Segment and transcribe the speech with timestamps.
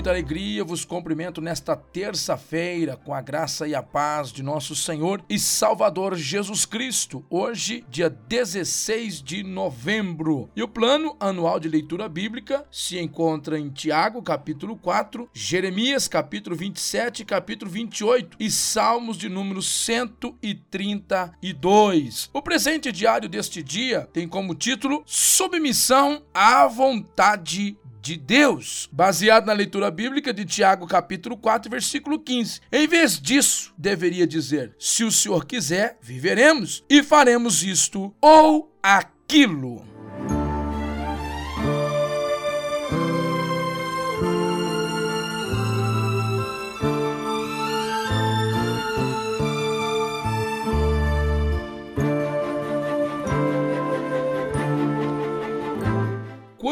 [0.00, 5.22] Muita alegria vos cumprimento nesta terça-feira com a graça e a paz de nosso Senhor
[5.28, 7.22] e Salvador Jesus Cristo.
[7.28, 10.48] Hoje, dia 16 de novembro.
[10.56, 16.56] E o plano anual de leitura bíblica se encontra em Tiago, capítulo 4, Jeremias, capítulo
[16.56, 22.30] 27, capítulo 28 e Salmos de número 132.
[22.32, 29.52] O presente diário deste dia tem como título Submissão à vontade de Deus, baseado na
[29.52, 32.60] leitura bíblica de Tiago, capítulo 4, versículo 15.
[32.72, 39.89] Em vez disso, deveria dizer: Se o Senhor quiser, viveremos e faremos isto ou aquilo.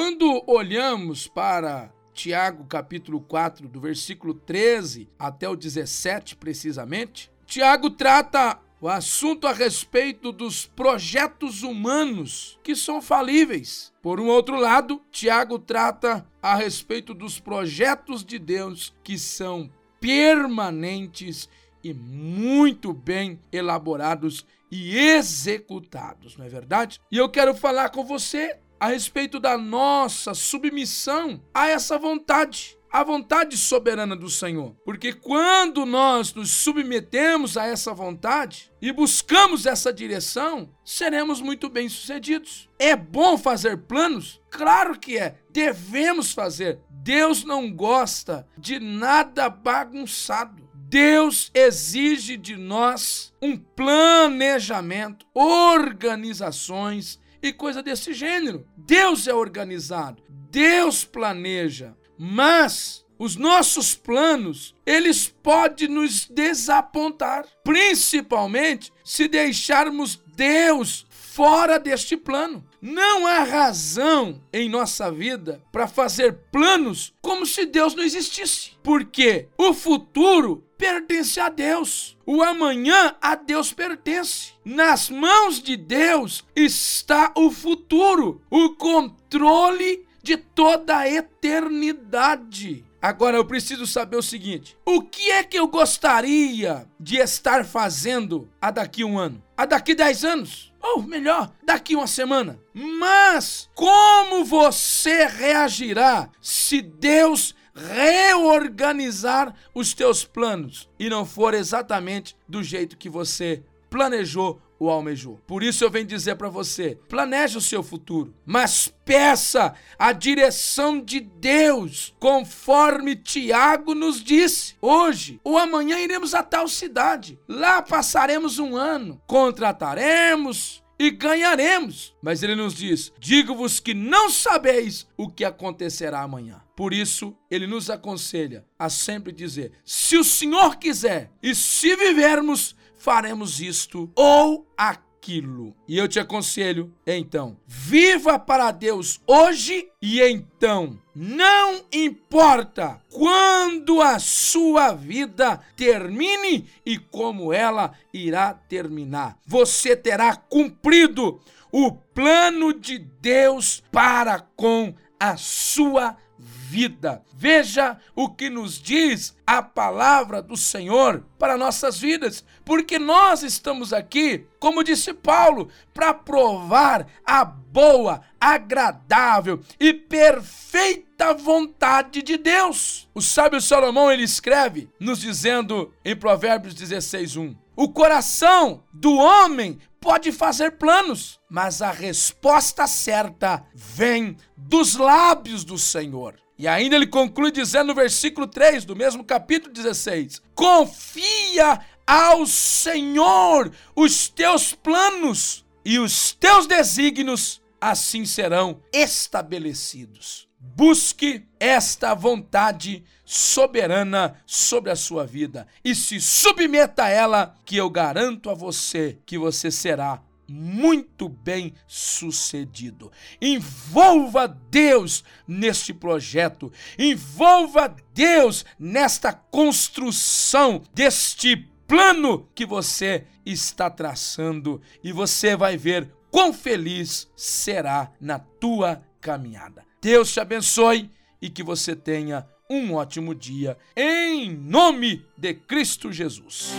[0.09, 8.59] Quando olhamos para Tiago capítulo 4, do versículo 13 até o 17 precisamente, Tiago trata
[8.81, 13.93] o assunto a respeito dos projetos humanos que são falíveis.
[14.01, 19.71] Por um outro lado, Tiago trata a respeito dos projetos de Deus que são
[20.01, 21.51] permanentes
[21.85, 26.99] e muito bem elaborados e executados, não é verdade?
[27.13, 33.05] E eu quero falar com você a respeito da nossa submissão a essa vontade a
[33.05, 34.75] vontade soberana do Senhor.
[34.85, 42.69] Porque quando nós nos submetemos a essa vontade e buscamos essa direção, seremos muito bem-sucedidos.
[42.79, 44.41] É bom fazer planos?
[44.51, 45.37] Claro que é.
[45.51, 46.81] Devemos fazer.
[46.89, 50.67] Deus não gosta de nada bagunçado.
[50.75, 58.67] Deus exige de nós um planejamento, organizações e coisa desse gênero.
[58.77, 69.27] Deus é organizado, Deus planeja, mas os nossos planos, eles podem nos desapontar, principalmente se
[69.27, 72.65] deixarmos Deus fora deste plano.
[72.81, 78.73] Não há razão em nossa vida para fazer planos como se Deus não existisse.
[78.85, 82.17] Porque o futuro pertence a Deus.
[82.25, 84.53] O amanhã a Deus pertence.
[84.65, 92.85] Nas mãos de Deus está o futuro, o controle de toda a eternidade.
[93.01, 98.49] Agora eu preciso saber o seguinte: o que é que eu gostaria de estar fazendo
[98.61, 99.43] a daqui um ano?
[99.57, 100.73] A daqui dez anos?
[100.81, 102.59] Ou melhor, daqui uma semana?
[102.73, 112.63] Mas como você reagirá se Deus reorganizar os teus planos e não for exatamente do
[112.63, 115.41] jeito que você planejou ou almejou.
[115.47, 121.01] Por isso eu venho dizer para você: planeje o seu futuro, mas peça a direção
[121.01, 124.77] de Deus, conforme Tiago nos disse.
[124.81, 127.39] Hoje ou amanhã iremos a tal cidade.
[127.49, 132.15] Lá passaremos um ano, contrataremos e ganharemos.
[132.23, 136.61] Mas ele nos diz: Digo-vos que não sabeis o que acontecerá amanhã.
[136.77, 142.75] Por isso, ele nos aconselha a sempre dizer: Se o Senhor quiser e se vivermos,
[142.97, 145.75] faremos isto ou aquilo aquilo.
[145.87, 154.19] E eu te aconselho, então, viva para Deus hoje e então, não importa quando a
[154.21, 161.41] sua vida termine e como ela irá terminar, você terá cumprido
[161.71, 167.23] o plano de Deus para com a sua vida.
[167.35, 173.93] Veja o que nos diz a palavra do Senhor para nossas vidas, porque nós estamos
[173.93, 183.09] aqui, como disse Paulo, para provar a boa, agradável e perfeita vontade de Deus.
[183.15, 190.33] O sábio Salomão ele escreve nos dizendo em Provérbios 16:1: O coração do homem pode
[190.33, 196.35] fazer planos, mas a resposta certa vem dos lábios do Senhor.
[196.59, 203.71] E ainda ele conclui dizendo no versículo 3 do mesmo capítulo 16: Confia ao Senhor
[203.95, 210.48] os teus planos e os teus desígnios assim serão estabelecidos.
[210.61, 217.89] Busque esta vontade soberana sobre a sua vida e se submeta a ela, que eu
[217.89, 223.13] garanto a você que você será muito bem sucedido.
[223.41, 235.13] Envolva Deus neste projeto, envolva Deus nesta construção deste plano que você está traçando e
[235.13, 239.88] você vai ver quão feliz será na tua caminhada.
[240.09, 241.11] Deus te abençoe
[241.41, 246.73] e que você tenha um ótimo dia em nome de Cristo Jesus.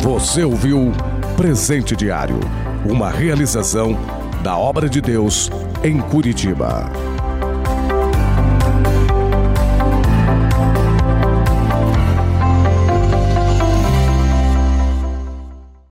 [0.00, 0.92] Você ouviu
[1.36, 2.40] Presente Diário,
[2.90, 3.98] uma realização
[4.42, 5.50] da obra de Deus
[5.84, 6.90] em Curitiba.